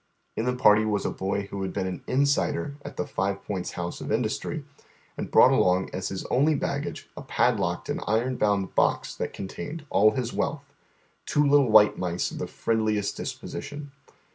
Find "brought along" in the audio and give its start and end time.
5.29-5.91